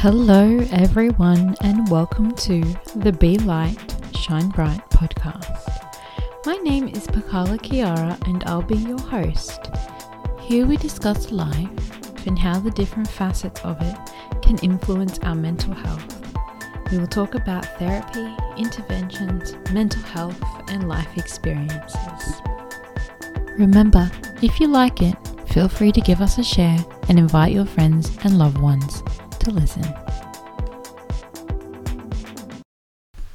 [0.00, 2.62] Hello, everyone, and welcome to
[2.96, 3.76] the Be Light,
[4.16, 5.60] Shine Bright podcast.
[6.46, 9.60] My name is Pakala Kiara, and I'll be your host.
[10.40, 13.94] Here we discuss life and how the different facets of it
[14.40, 16.26] can influence our mental health.
[16.90, 22.40] We will talk about therapy, interventions, mental health, and life experiences.
[23.58, 25.14] Remember, if you like it,
[25.50, 26.78] feel free to give us a share
[27.10, 29.02] and invite your friends and loved ones
[29.40, 29.82] to listen.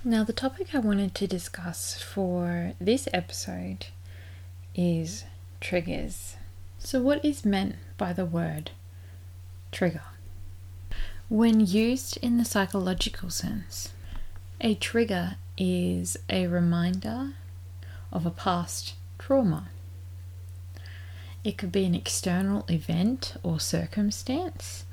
[0.03, 3.87] Now, the topic I wanted to discuss for this episode
[4.75, 5.23] is
[5.59, 6.35] triggers.
[6.77, 8.69] So, what is meant by the word
[9.71, 10.03] trigger?
[11.27, 13.93] When used in the psychological sense,
[14.61, 17.33] a trigger is a reminder
[18.11, 19.69] of a past trauma.
[21.43, 24.84] It could be an external event or circumstance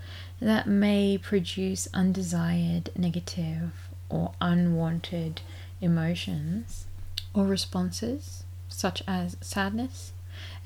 [0.42, 3.70] that may produce undesired, negative,
[4.08, 5.40] or unwanted
[5.80, 6.86] emotions
[7.32, 10.12] or responses, such as sadness,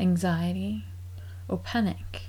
[0.01, 0.87] anxiety,
[1.47, 2.23] or panic.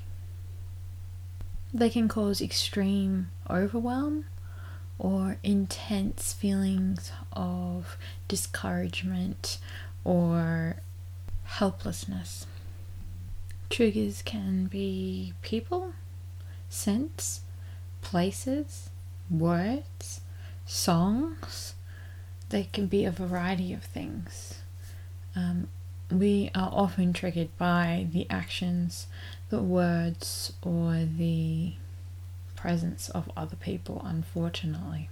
[1.74, 4.26] They can cause extreme overwhelm
[5.00, 9.58] or intense feelings of discouragement
[10.04, 10.82] or
[11.46, 12.46] helplessness.
[13.70, 15.94] Triggers can be people
[16.70, 17.42] scents,
[18.02, 18.90] places,
[19.30, 20.22] words,
[20.66, 21.76] songs.
[22.50, 24.62] They can be a variety of things.
[25.36, 25.68] Um,
[26.10, 29.08] we are often triggered by the actions,
[29.50, 31.74] the words, or the
[32.56, 35.10] presence of other people, unfortunately.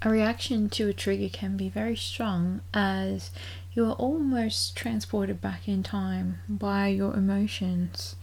[0.00, 3.32] A reaction to a trigger can be very strong as
[3.72, 8.14] you are almost transported back in time by your emotions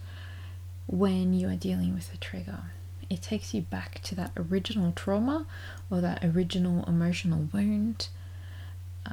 [0.86, 2.72] when you are dealing with a trigger.
[3.08, 5.46] It takes you back to that original trauma
[5.90, 8.08] or that original emotional wound,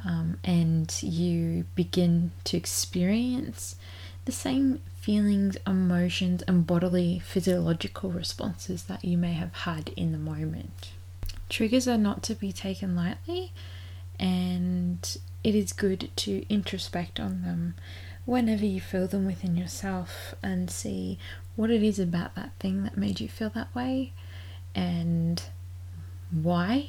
[0.04, 3.76] um, and you begin to experience
[4.24, 10.18] the same feelings, emotions, and bodily physiological responses that you may have had in the
[10.18, 10.92] moment.
[11.48, 13.52] Triggers are not to be taken lightly,
[14.18, 17.74] and it is good to introspect on them
[18.24, 21.18] whenever you feel them within yourself and see
[21.56, 24.12] what it is about that thing that made you feel that way
[24.74, 25.42] and
[26.30, 26.88] why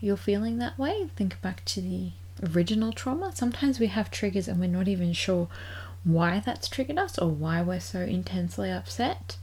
[0.00, 1.08] you're feeling that way.
[1.16, 2.10] Think back to the
[2.54, 3.32] original trauma.
[3.34, 5.48] Sometimes we have triggers and we're not even sure
[6.04, 9.36] why that's triggered us or why we're so intensely upset.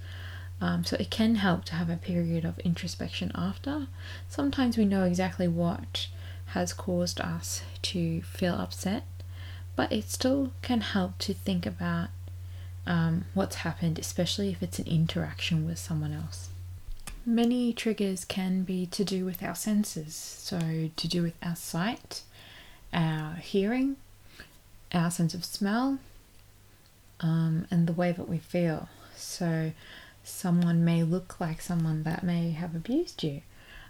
[0.61, 3.87] Um, so it can help to have a period of introspection after.
[4.27, 6.07] Sometimes we know exactly what
[6.47, 9.05] has caused us to feel upset,
[9.77, 12.09] but it still can help to think about
[12.89, 16.49] um, what's happened, especially if it's an interaction with someone else.
[17.23, 22.23] Many triggers can be to do with our senses, so to do with our sight,
[22.91, 23.97] our hearing,
[24.91, 25.99] our sense of smell,
[27.19, 28.89] um, and the way that we feel.
[29.15, 29.73] So,
[30.23, 33.41] someone may look like someone that may have abused you.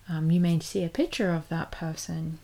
[0.10, 2.40] Um, you may see a picture of that person.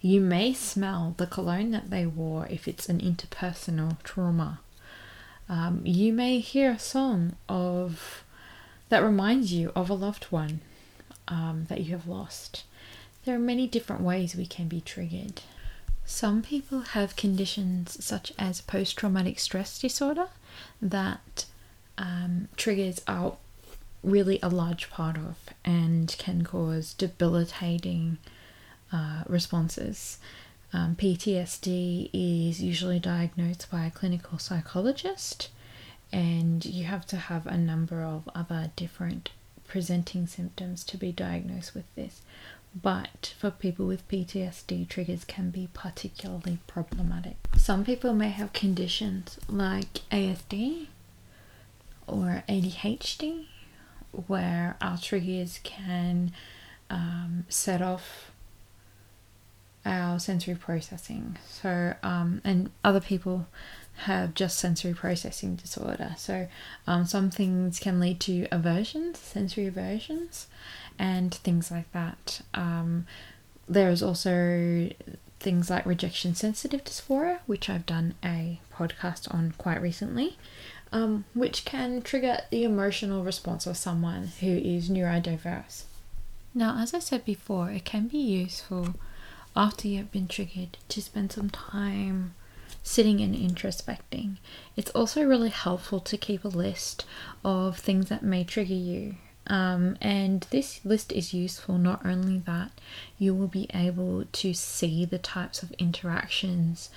[0.00, 4.60] You may smell the cologne that they wore if it's an interpersonal trauma.
[5.48, 8.24] Um, you may hear a song of
[8.88, 10.60] that reminds you of a loved one
[11.28, 12.64] um, that you have lost.
[13.24, 15.42] There are many different ways we can be triggered.
[16.04, 20.28] Some people have conditions such as post traumatic stress disorder
[20.80, 21.46] that
[21.98, 23.36] um, triggers are
[24.04, 28.18] really a large part of and can cause debilitating
[28.92, 30.18] uh, responses.
[30.72, 35.48] Um, PTSD is usually diagnosed by a clinical psychologist,
[36.12, 39.30] and you have to have a number of other different
[39.66, 42.22] presenting symptoms to be diagnosed with this.
[42.80, 47.36] But for people with PTSD, triggers can be particularly problematic.
[47.56, 50.88] Some people may have conditions like ASD
[52.06, 53.46] or ADHD,
[54.26, 56.32] where our triggers can
[56.90, 58.30] um, set off
[59.86, 61.38] our sensory processing.
[61.48, 63.46] So, um, and other people
[64.00, 66.14] have just sensory processing disorder.
[66.18, 66.48] So,
[66.86, 70.48] um, some things can lead to aversions, sensory aversions,
[70.98, 72.42] and things like that.
[72.52, 73.06] Um,
[73.68, 74.90] there is also
[75.38, 80.36] things like rejection sensitive dysphoria, which I've done a podcast on quite recently,
[80.92, 85.84] um, which can trigger the emotional response of someone who is neurodiverse.
[86.54, 88.94] Now, as I said before, it can be useful
[89.56, 92.34] after you've been triggered to spend some time
[92.82, 94.36] sitting and introspecting.
[94.76, 97.04] It's also really helpful to keep a list
[97.44, 99.16] of things that may trigger you
[99.48, 102.72] Um, and this list is useful not only that
[103.18, 106.90] you will be able to see the types of interactions,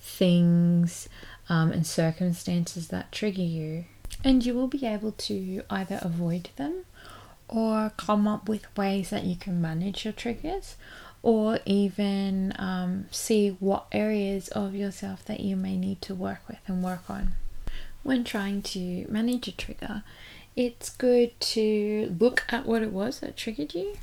[0.00, 1.08] things,
[1.48, 3.86] um, and circumstances that trigger you,
[4.22, 6.84] and you will be able to either avoid them
[7.48, 10.76] or come up with ways that you can manage your triggers
[11.26, 16.60] or even um, see what areas of yourself that you may need to work with
[16.68, 17.32] and work on.
[18.04, 20.04] When trying to manage a trigger,
[20.54, 23.96] it's good to look at what it was that triggered you.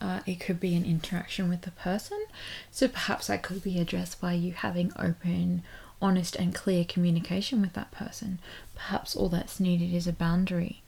[0.00, 2.26] Uh, it could be an interaction with a person,
[2.72, 5.62] so perhaps that could be addressed by you having open,
[6.02, 8.40] honest, and clear communication with that person.
[8.74, 10.82] Perhaps all that's needed is a boundary.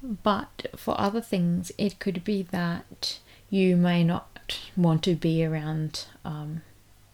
[0.00, 3.18] But for other things, it could be that
[3.50, 4.33] you may not
[4.76, 6.62] want to be around um,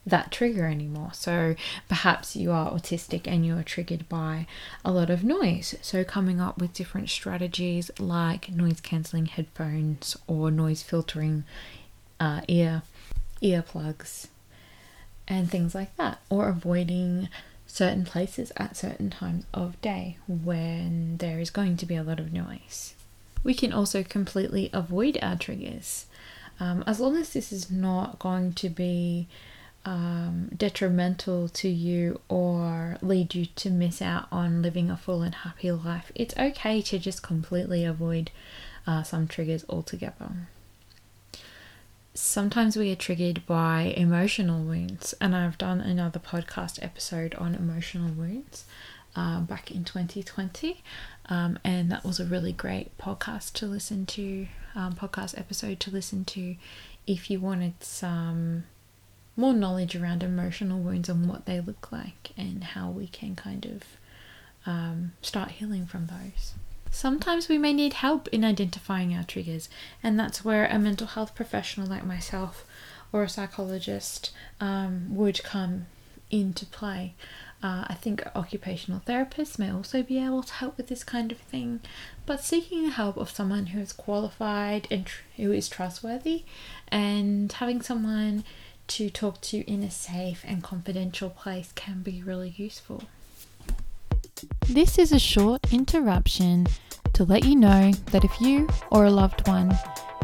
[0.07, 1.11] that trigger anymore.
[1.13, 1.55] So
[1.89, 4.47] perhaps you are autistic and you're triggered by
[4.85, 5.75] a lot of noise.
[5.83, 11.45] So coming up with different strategies like noise cancelling headphones or noise filtering
[12.19, 12.83] uh, ear
[13.43, 14.29] earplugs
[15.27, 17.29] and things like that, or avoiding
[17.67, 22.19] certain places at certain times of day when there is going to be a lot
[22.19, 22.95] of noise.
[23.45, 26.07] We can also completely avoid our triggers.
[26.61, 29.27] Um, as long as this is not going to be
[29.87, 35.35] um, detrimental to you or lead you to miss out on living a full and
[35.35, 38.31] happy life, it's okay to just completely avoid
[38.87, 40.49] uh, some triggers altogether.
[42.13, 48.11] Sometimes we are triggered by emotional wounds, and I've done another podcast episode on emotional
[48.11, 48.65] wounds
[49.17, 50.83] uh, back in 2020,
[51.31, 55.91] um, and that was a really great podcast to listen to, um, podcast episode to
[55.91, 56.57] listen to
[57.07, 58.65] if you wanted some
[59.37, 63.65] more knowledge around emotional wounds and what they look like and how we can kind
[63.65, 63.83] of
[64.67, 66.55] um, start healing from those.
[66.91, 69.69] Sometimes we may need help in identifying our triggers,
[70.03, 72.65] and that's where a mental health professional like myself
[73.13, 75.87] or a psychologist um, would come
[76.31, 77.15] into play.
[77.63, 81.39] Uh, I think occupational therapists may also be able to help with this kind of
[81.39, 81.81] thing,
[82.25, 86.45] but seeking the help of someone who is qualified and tr- who is trustworthy,
[86.89, 88.45] and having someone
[88.89, 93.05] to talk to in a safe and confidential place can be really useful.
[94.67, 96.67] This is a short interruption
[97.13, 99.77] to let you know that if you or a loved one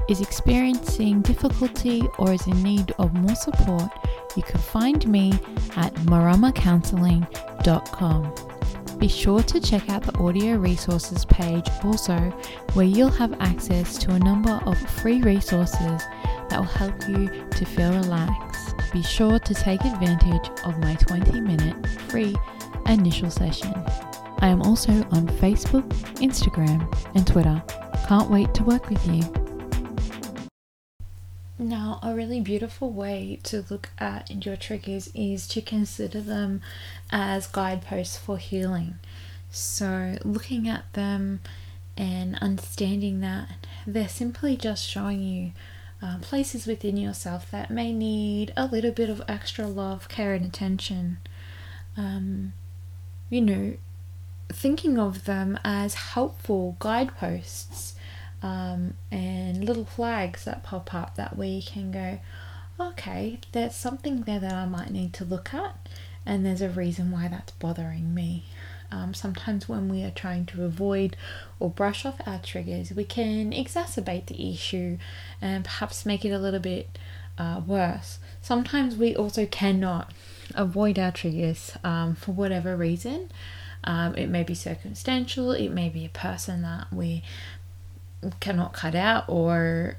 [0.08, 3.90] is experiencing difficulty or is in need of more support,
[4.36, 5.32] you can find me
[5.76, 8.34] at maramacounseling.com.
[8.98, 12.16] Be sure to check out the audio resources page also,
[12.72, 16.02] where you'll have access to a number of free resources
[16.48, 18.74] that will help you to feel relaxed.
[18.92, 22.34] Be sure to take advantage of my 20 minute free
[22.86, 23.72] initial session.
[24.38, 27.62] I am also on Facebook, Instagram, and Twitter.
[28.08, 29.45] Can't wait to work with you.
[31.58, 36.60] Now, a really beautiful way to look at your triggers is to consider them
[37.10, 38.98] as guideposts for healing.
[39.50, 41.40] So, looking at them
[41.96, 43.48] and understanding that
[43.86, 45.52] they're simply just showing you
[46.02, 50.44] uh, places within yourself that may need a little bit of extra love, care, and
[50.44, 51.18] attention.
[51.96, 52.52] Um,
[53.30, 53.76] you know,
[54.50, 57.94] thinking of them as helpful guideposts
[58.42, 62.20] um, and little flags that pop up that we can go,
[62.78, 65.88] okay, there's something there that I might need to look at,
[66.24, 68.44] and there's a reason why that's bothering me.
[68.90, 71.16] Um, sometimes, when we are trying to avoid
[71.58, 74.98] or brush off our triggers, we can exacerbate the issue
[75.40, 76.98] and perhaps make it a little bit
[77.38, 78.18] uh, worse.
[78.40, 80.12] Sometimes we also cannot
[80.54, 83.30] avoid our triggers um, for whatever reason.
[83.84, 87.22] Um, it may be circumstantial, it may be a person that we
[88.40, 89.96] cannot cut out, or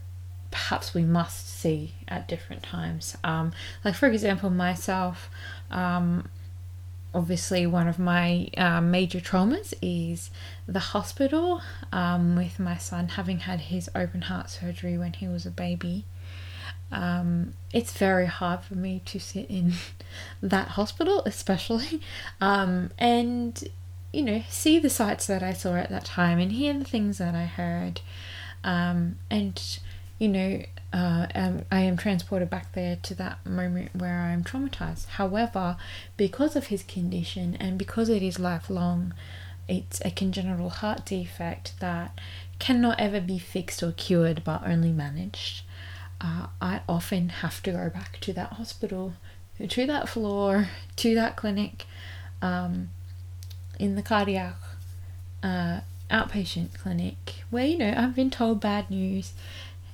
[0.51, 3.17] perhaps we must see at different times.
[3.23, 3.51] Um,
[3.83, 5.29] like, for example, myself,
[5.69, 6.29] um,
[7.13, 10.29] obviously, one of my uh, major traumas is
[10.67, 15.45] the hospital um, with my son having had his open heart surgery when he was
[15.45, 16.05] a baby.
[16.91, 19.73] Um, it's very hard for me to sit in
[20.41, 22.01] that hospital, especially,
[22.39, 23.63] um, and
[24.17, 27.19] you know, see the sights that I saw at that time and hear the things
[27.19, 28.01] that I heard,
[28.63, 29.61] um, and
[30.17, 35.05] you know, uh, um, I am transported back there to that moment where I'm traumatized.
[35.07, 35.77] However,
[36.15, 39.13] because of his condition and because it is lifelong,
[39.67, 42.19] it's a congenital heart defect that
[42.57, 45.61] cannot ever be fixed or cured but only managed
[46.19, 49.13] uh, I often have to go back to that hospital,
[49.67, 51.85] to that floor, to that clinic,
[52.41, 52.89] um,
[53.79, 54.55] in the cardiac
[55.43, 59.33] uh, outpatient clinic where you know I've been told bad news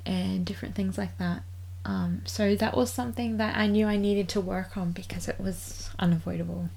[0.06, 1.44] and different things like that.
[1.86, 5.40] Um, so that was something that I knew I needed to work on because it
[5.40, 6.70] was unavoidable.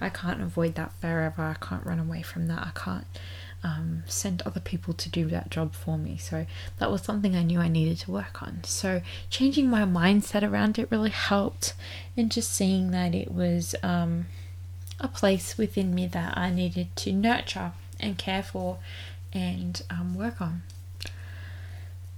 [0.00, 1.42] I can't avoid that forever.
[1.42, 2.62] I can't run away from that.
[2.62, 3.06] I can't
[3.64, 6.16] um, send other people to do that job for me.
[6.16, 6.46] So
[6.78, 8.60] that was something I knew I needed to work on.
[8.64, 11.74] So changing my mindset around it really helped,
[12.16, 14.26] and just seeing that it was um,
[15.00, 18.78] a place within me that I needed to nurture and care for
[19.32, 20.62] and um, work on.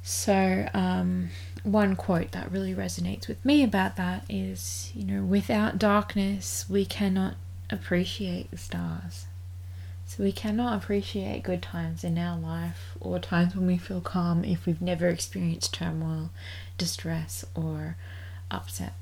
[0.02, 1.30] So, um,
[1.62, 6.84] one quote that really resonates with me about that is you know, without darkness, we
[6.84, 7.34] cannot
[7.70, 9.26] appreciate the stars.
[10.06, 14.44] So we cannot appreciate good times in our life or times when we feel calm
[14.44, 16.30] if we've never experienced turmoil,
[16.76, 17.96] distress, or
[18.50, 18.94] upset.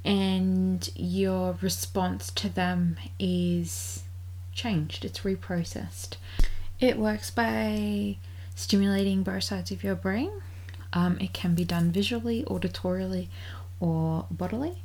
[0.04, 4.04] and your response to them is
[4.52, 5.04] changed.
[5.04, 6.16] It's reprocessed.
[6.78, 8.16] It works by
[8.54, 10.30] stimulating both sides of your brain.
[10.92, 13.28] Um, it can be done visually, auditorily,
[13.80, 14.82] or bodily.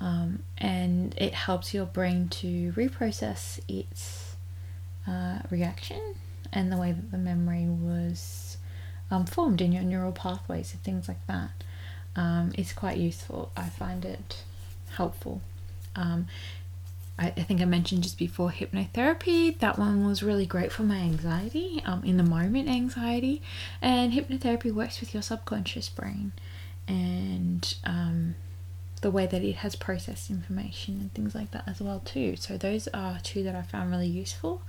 [0.00, 4.34] Um, and it helps your brain to reprocess its
[5.06, 6.00] uh, reaction
[6.52, 8.56] and the way that the memory was
[9.10, 11.50] um, formed in your neural pathways and things like that.
[12.16, 13.52] Um, it's quite useful.
[13.56, 14.42] I find it
[14.96, 15.42] helpful.
[15.94, 16.26] Um,
[17.18, 19.58] I, I think I mentioned just before hypnotherapy.
[19.58, 23.42] That one was really great for my anxiety, um, in the moment anxiety.
[23.82, 26.32] And hypnotherapy works with your subconscious brain
[26.90, 28.34] and um,
[29.00, 32.34] the way that it has processed information and things like that as well too.
[32.36, 34.62] So those are two that I found really useful.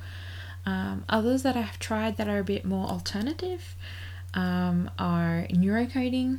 [0.65, 3.75] Um, others that I've tried that are a bit more alternative
[4.35, 6.37] um, are neurocoding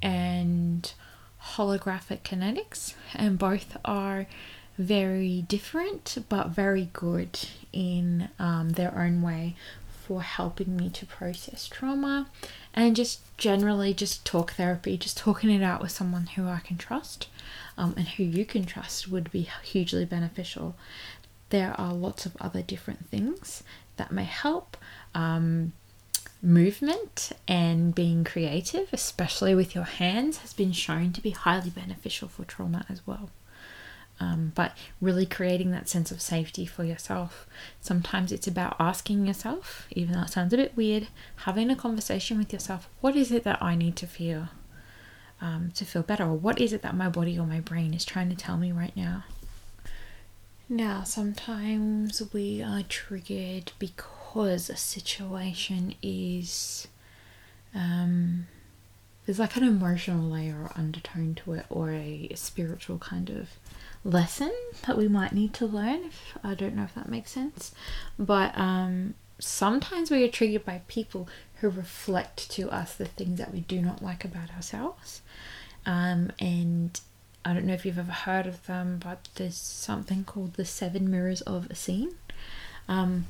[0.00, 0.92] and
[1.56, 4.26] holographic kinetics, and both are
[4.78, 7.38] very different but very good
[7.72, 9.56] in um, their own way
[10.06, 12.28] for helping me to process trauma
[12.74, 16.76] and just generally just talk therapy just talking it out with someone who i can
[16.76, 17.28] trust
[17.76, 20.76] um, and who you can trust would be hugely beneficial.
[21.50, 23.62] There are lots of other different things
[23.96, 24.76] that may help
[25.14, 25.72] um,
[26.42, 32.28] movement and being creative especially with your hands has been shown to be highly beneficial
[32.28, 33.30] for trauma as well
[34.20, 37.46] um, but really creating that sense of safety for yourself.
[37.80, 42.38] Sometimes it's about asking yourself, even though it sounds a bit weird, having a conversation
[42.38, 44.48] with yourself what is it that I need to feel
[45.40, 46.24] um, to feel better?
[46.24, 48.72] Or what is it that my body or my brain is trying to tell me
[48.72, 49.24] right now?
[50.68, 56.88] Now, sometimes we are triggered because a situation is.
[57.74, 58.46] Um,
[59.26, 63.50] there's like an emotional layer or undertone to it, or a, a spiritual kind of
[64.04, 64.52] lesson
[64.86, 66.04] that we might need to learn.
[66.04, 67.72] If, I don't know if that makes sense,
[68.18, 73.52] but um, sometimes we are triggered by people who reflect to us the things that
[73.52, 75.22] we do not like about ourselves.
[75.86, 77.00] Um, and
[77.44, 81.10] I don't know if you've ever heard of them, but there's something called the Seven
[81.10, 82.14] Mirrors of Essene.
[82.88, 83.26] Um,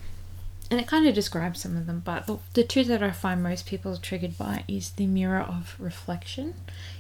[0.71, 3.43] and it kind of describes some of them, but the, the two that I find
[3.43, 6.55] most people are triggered by is the mirror of reflection.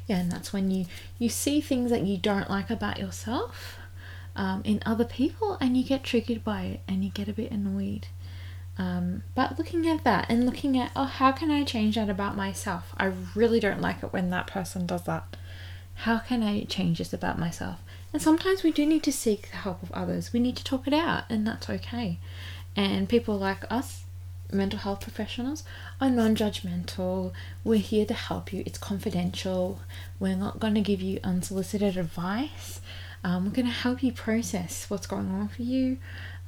[0.06, 0.86] Yeah, and that's when you
[1.18, 3.78] you see things that you don't like about yourself
[4.36, 7.50] um, in other people, and you get triggered by it, and you get a bit
[7.50, 8.08] annoyed.
[8.76, 12.36] Um, but looking at that and looking at, oh, how can I change that about
[12.36, 12.92] myself?
[12.98, 15.36] I really don't like it when that person does that.
[15.98, 17.78] How can I change this about myself?
[18.12, 20.32] And sometimes we do need to seek the help of others.
[20.32, 22.18] We need to talk it out, and that's okay.
[22.76, 24.04] And people like us,
[24.52, 25.62] mental health professionals,
[26.00, 27.32] are non judgmental.
[27.62, 28.62] We're here to help you.
[28.66, 29.80] It's confidential.
[30.18, 32.80] We're not going to give you unsolicited advice.
[33.22, 35.96] Um, we're going to help you process what's going on for you,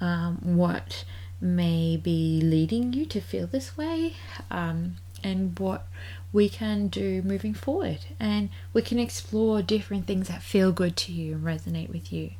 [0.00, 1.04] um, what
[1.40, 4.14] may be leading you to feel this way,
[4.50, 5.87] um, and what
[6.33, 8.00] we can do moving forward.
[8.21, 12.33] And we can explore different things that feel good to you and resonate with you.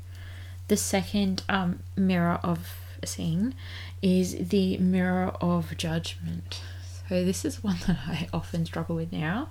[0.69, 3.55] The second um, mirror of seeing
[4.03, 6.63] is the mirror of judgment.
[7.09, 9.49] So, this is one that I often struggle with now.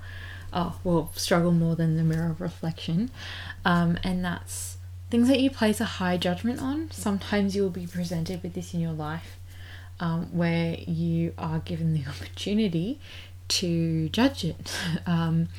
[0.53, 3.11] Oh, well, struggle more than the mirror of reflection.
[3.65, 4.77] Um, and that's
[5.09, 6.89] things that you place a high judgment on.
[6.91, 9.37] Sometimes you will be presented with this in your life
[9.99, 12.99] um, where you are given the opportunity
[13.47, 14.75] to judge it.
[15.07, 15.49] Um,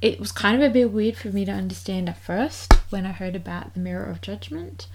[0.00, 3.12] it was kind of a bit weird for me to understand at first when I
[3.12, 4.86] heard about the mirror of judgment.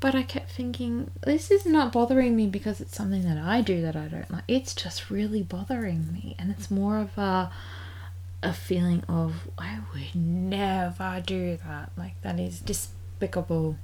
[0.00, 3.82] But I kept thinking, this is not bothering me because it's something that I do
[3.82, 4.44] that I don't like.
[4.48, 6.34] It's just really bothering me.
[6.38, 7.50] And it's more of a
[8.42, 11.92] a feeling of I would never do that.
[11.96, 13.76] Like that is despicable.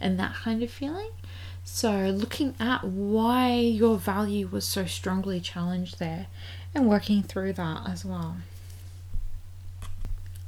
[0.00, 1.10] And that kind of feeling.
[1.64, 6.28] So looking at why your value was so strongly challenged there
[6.74, 8.36] and working through that as well.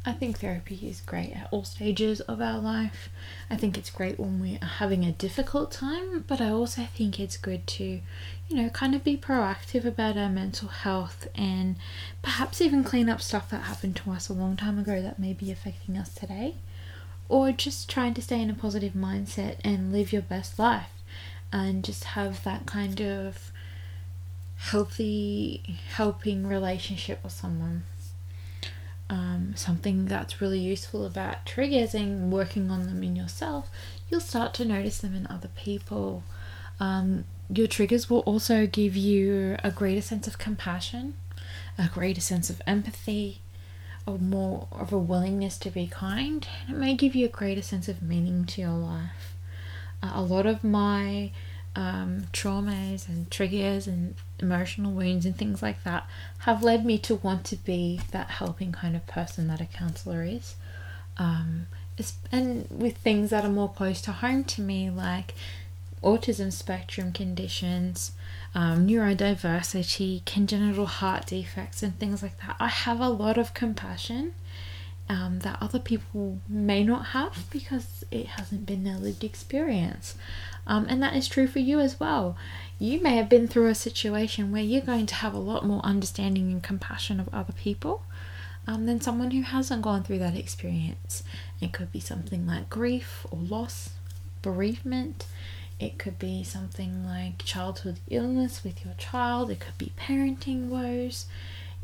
[0.08, 3.10] I think therapy is great at all stages of our life.
[3.50, 7.20] I think it's great when we are having a difficult time, but I also think
[7.20, 11.76] it's good to, you know, kind of be proactive about our mental health and
[12.22, 15.34] perhaps even clean up stuff that happened to us a long time ago that may
[15.34, 16.54] be affecting us today.
[17.28, 21.02] Or just trying to stay in a positive mindset and live your best life
[21.52, 23.52] and just have that kind of
[24.56, 27.84] healthy, helping relationship with someone
[29.10, 33.70] um, something that's really useful about triggers and working on them in yourself,
[34.08, 36.24] you'll start to notice them in other people.
[36.80, 41.14] Um, your triggers will also give you a greater sense of compassion,
[41.78, 43.40] a greater sense of empathy,
[44.06, 46.46] or more of a willingness to be kind.
[46.66, 49.34] And it may give you a greater sense of meaning to your life.
[50.02, 51.30] Uh, a lot of my
[51.74, 56.06] um, traumas and triggers and emotional wounds and things like that
[56.40, 60.22] have led me to want to be that helping kind of person that a counselor
[60.22, 60.56] is.
[61.16, 61.66] Um,
[62.30, 65.34] and with things that are more close to home to me, like
[66.02, 68.12] autism spectrum conditions,
[68.54, 74.34] um, neurodiversity, congenital heart defects, and things like that, I have a lot of compassion
[75.08, 80.14] um, that other people may not have because it hasn't been their lived experience.
[80.66, 82.36] Um, and that is true for you as well.
[82.78, 85.80] You may have been through a situation where you're going to have a lot more
[85.82, 88.02] understanding and compassion of other people
[88.66, 91.22] um, than someone who hasn't gone through that experience.
[91.60, 93.90] It could be something like grief or loss,
[94.42, 95.24] bereavement.
[95.80, 99.50] It could be something like childhood illness with your child.
[99.50, 101.26] It could be parenting woes.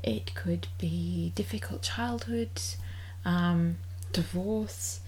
[0.02, 2.76] It could be difficult childhoods,
[3.24, 3.76] um,
[4.12, 5.00] divorce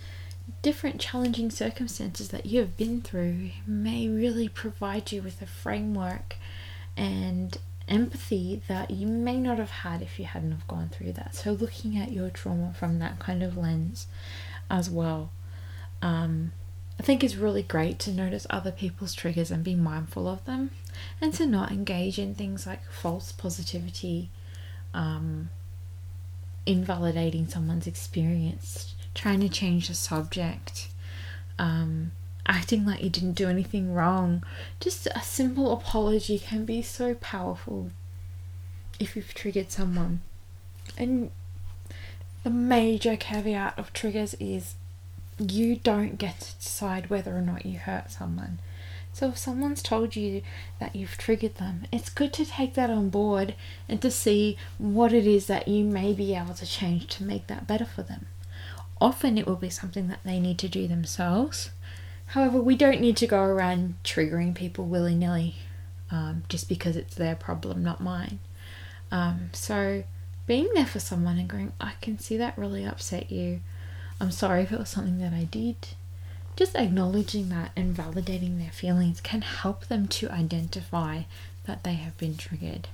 [0.62, 6.36] different challenging circumstances that you have been through may really provide you with a framework
[6.96, 11.34] and empathy that you may not have had if you hadn't have gone through that.
[11.34, 14.06] So looking at your trauma from that kind of lens
[14.70, 15.30] as well.
[16.02, 16.52] Um,
[16.98, 20.70] I think it's really great to notice other people's triggers and be mindful of them
[21.20, 24.30] and to not engage in things like false positivity,
[24.94, 25.50] um,
[26.66, 30.88] invalidating someone's experience, trying to change the subject,
[31.58, 32.12] um,
[32.46, 34.44] acting like you didn't do anything wrong.
[34.80, 37.90] Just a simple apology can be so powerful
[38.98, 40.20] if you've triggered someone.
[40.98, 41.30] And
[42.44, 44.74] the major caveat of triggers is
[45.38, 48.58] you don't get to decide whether or not you hurt someone.
[49.16, 50.42] So if someone's told you
[50.78, 53.54] that you've triggered them, it's good to take that on board
[53.88, 57.46] and to see what it is that you may be able to change to make
[57.46, 58.26] that better for them.
[59.00, 61.70] Often it will be something that they need to do themselves.
[62.26, 65.54] However, we don't need to go around triggering people willy nilly
[66.10, 68.38] um, just because it's their problem, not mine.
[69.10, 70.04] Um, so,
[70.46, 73.60] being there for someone and going, I can see that really upset you.
[74.20, 75.76] I'm sorry if it was something that I did.
[76.56, 81.22] Just acknowledging that and validating their feelings can help them to identify
[81.66, 82.88] that they have been triggered.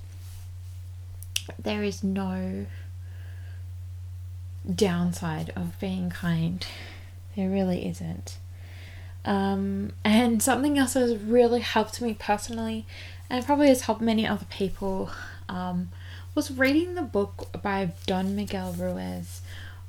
[1.59, 2.66] There is no
[4.72, 6.66] downside of being kind.
[7.37, 8.38] There really isn't.
[9.25, 12.85] Um, and something else that has really helped me personally,
[13.31, 15.11] and probably has helped many other people,
[15.48, 15.90] um,
[16.35, 19.41] was reading the book by Don Miguel Ruiz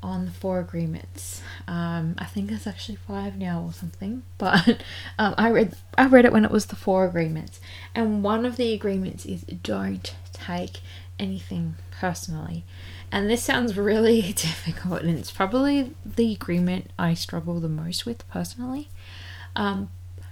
[0.03, 1.41] on the four agreements.
[1.67, 4.83] Um, I think it's actually five now or something, but
[5.17, 7.59] um, I read I read it when it was the four agreements,
[7.95, 10.81] and one of the agreements is don't take
[11.17, 12.65] anything personally.
[13.11, 18.27] And this sounds really difficult, and it's probably the agreement I struggle the most with
[18.27, 18.89] personally.
[19.55, 19.89] Um,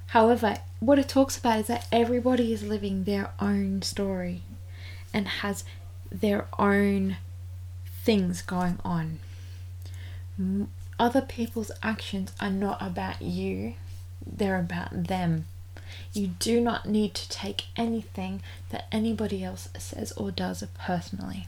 [0.07, 4.41] however, what it talks about is that everybody is living their own story
[5.13, 5.63] and has
[6.11, 7.17] their own
[8.03, 9.19] things going on.
[10.99, 13.75] Other people's actions are not about you,
[14.25, 15.45] they're about them.
[16.13, 21.47] You do not need to take anything that anybody else says or does personally.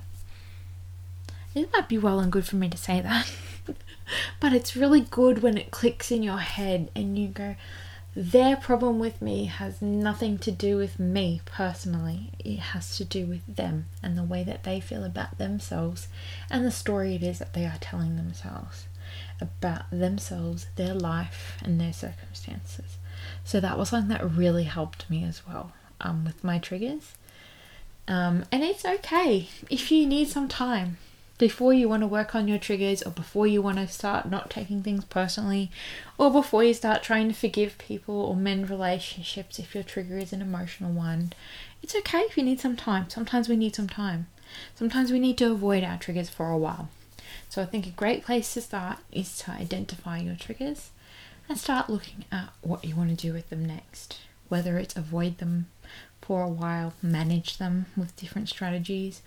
[1.56, 3.32] It might be well and good for me to say that,
[4.40, 7.56] but it's really good when it clicks in your head and you go,
[8.16, 12.32] their problem with me has nothing to do with me personally.
[12.40, 16.08] It has to do with them and the way that they feel about themselves
[16.50, 18.86] and the story it is that they are telling themselves
[19.42, 22.98] about themselves, their life, and their circumstances.
[23.44, 27.14] So that was something that really helped me as well um, with my triggers.
[28.08, 30.98] Um, and it's okay if you need some time
[31.38, 34.50] before you want to work on your triggers or before you want to start not
[34.50, 35.72] taking things personally
[36.18, 40.32] or before you start trying to forgive people or mend relationships if your trigger is
[40.32, 41.34] an emotional one.
[41.82, 43.10] It's okay if you need some time.
[43.10, 44.28] Sometimes we need some time.
[44.76, 46.90] Sometimes we need to avoid our triggers for a while.
[47.50, 50.92] So I think a great place to start is to identify your triggers
[51.50, 54.20] and start looking at what you want to do with them next.
[54.50, 55.68] Whether it's avoid them
[56.22, 59.22] for a while, manage them with different strategies,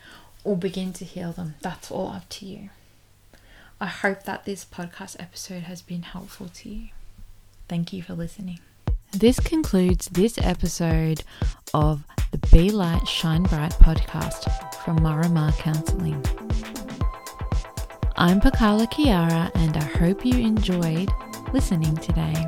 [0.46, 1.56] or begin to heal them.
[1.60, 2.70] That's all up to you.
[3.80, 6.88] I hope that this podcast episode has been helpful to you.
[7.68, 8.60] Thank you for listening.
[9.10, 11.24] This concludes this episode
[11.74, 14.48] of the Be Light, Shine Bright podcast
[14.84, 16.24] from Marama Counseling.
[18.16, 21.10] I'm Pakala Kiara, and I hope you enjoyed
[21.52, 22.46] listening today.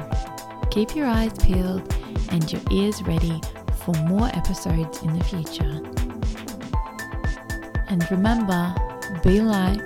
[0.70, 1.92] Keep your eyes peeled
[2.30, 3.40] and your ears ready
[3.84, 5.97] for more episodes in the future.
[7.90, 8.74] And remember,
[9.22, 9.80] be light,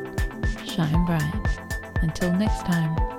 [0.65, 1.35] shine bright.
[2.03, 3.12] Until next time.